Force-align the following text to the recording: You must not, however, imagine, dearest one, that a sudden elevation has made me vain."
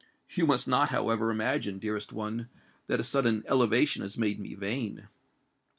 You 0.33 0.47
must 0.47 0.67
not, 0.67 0.89
however, 0.89 1.29
imagine, 1.29 1.77
dearest 1.77 2.11
one, 2.11 2.49
that 2.87 2.99
a 2.99 3.03
sudden 3.03 3.43
elevation 3.47 4.01
has 4.01 4.17
made 4.17 4.39
me 4.39 4.55
vain." 4.55 5.09